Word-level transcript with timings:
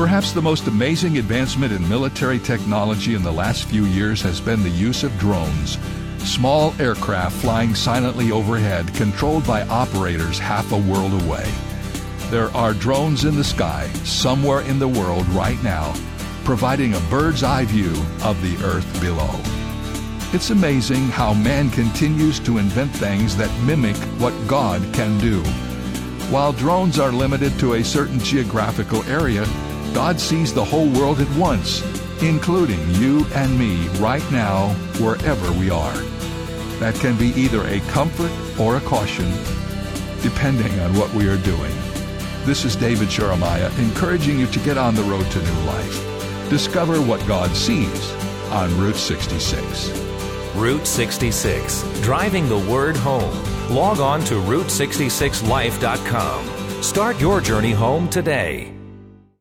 Perhaps 0.00 0.32
the 0.32 0.40
most 0.40 0.66
amazing 0.66 1.18
advancement 1.18 1.74
in 1.74 1.86
military 1.86 2.38
technology 2.38 3.14
in 3.14 3.22
the 3.22 3.30
last 3.30 3.64
few 3.64 3.84
years 3.84 4.22
has 4.22 4.40
been 4.40 4.62
the 4.62 4.70
use 4.70 5.04
of 5.04 5.16
drones. 5.18 5.76
Small 6.20 6.72
aircraft 6.80 7.36
flying 7.36 7.74
silently 7.74 8.32
overhead, 8.32 8.94
controlled 8.94 9.46
by 9.46 9.60
operators 9.66 10.38
half 10.38 10.72
a 10.72 10.78
world 10.78 11.12
away. 11.22 11.46
There 12.30 12.48
are 12.56 12.72
drones 12.72 13.26
in 13.26 13.36
the 13.36 13.44
sky, 13.44 13.88
somewhere 14.04 14.62
in 14.62 14.78
the 14.78 14.88
world 14.88 15.28
right 15.28 15.62
now, 15.62 15.92
providing 16.44 16.94
a 16.94 17.00
bird's 17.10 17.42
eye 17.42 17.66
view 17.66 17.92
of 18.24 18.40
the 18.40 18.56
earth 18.64 18.90
below. 19.02 19.38
It's 20.32 20.48
amazing 20.48 21.08
how 21.08 21.34
man 21.34 21.68
continues 21.68 22.40
to 22.40 22.56
invent 22.56 22.92
things 22.92 23.36
that 23.36 23.54
mimic 23.64 23.96
what 24.18 24.32
God 24.48 24.80
can 24.94 25.18
do. 25.18 25.42
While 26.32 26.54
drones 26.54 26.98
are 26.98 27.12
limited 27.12 27.58
to 27.58 27.74
a 27.74 27.84
certain 27.84 28.18
geographical 28.18 29.04
area, 29.04 29.44
God 29.94 30.20
sees 30.20 30.52
the 30.54 30.64
whole 30.64 30.88
world 30.90 31.20
at 31.20 31.30
once, 31.36 31.82
including 32.22 32.78
you 32.94 33.26
and 33.34 33.58
me 33.58 33.88
right 33.98 34.22
now, 34.30 34.68
wherever 34.98 35.50
we 35.58 35.68
are. 35.70 35.96
That 36.78 36.94
can 36.94 37.18
be 37.18 37.32
either 37.40 37.66
a 37.66 37.80
comfort 37.90 38.30
or 38.58 38.76
a 38.76 38.80
caution, 38.80 39.28
depending 40.22 40.78
on 40.80 40.96
what 40.96 41.12
we 41.12 41.28
are 41.28 41.36
doing. 41.38 41.74
This 42.44 42.64
is 42.64 42.76
David 42.76 43.08
Jeremiah 43.08 43.70
encouraging 43.78 44.38
you 44.38 44.46
to 44.46 44.60
get 44.60 44.78
on 44.78 44.94
the 44.94 45.02
road 45.02 45.28
to 45.30 45.42
new 45.42 45.60
life. 45.64 46.48
Discover 46.48 47.02
what 47.02 47.26
God 47.26 47.54
sees 47.54 48.12
on 48.50 48.74
Route 48.78 48.96
66. 48.96 49.90
Route 50.56 50.86
66, 50.86 51.82
driving 52.00 52.48
the 52.48 52.58
word 52.58 52.96
home. 52.96 53.36
Log 53.70 54.00
on 54.00 54.24
to 54.24 54.34
Route66Life.com. 54.34 56.82
Start 56.82 57.20
your 57.20 57.40
journey 57.40 57.72
home 57.72 58.08
today. 58.08 58.79